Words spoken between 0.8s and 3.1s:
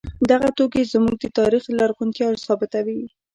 زموږ د تاریخ لرغونتیا ثابتوي.